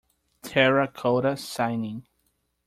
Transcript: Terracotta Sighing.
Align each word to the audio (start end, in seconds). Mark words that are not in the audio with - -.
Terracotta 0.41 1.37
Sighing. 1.37 2.07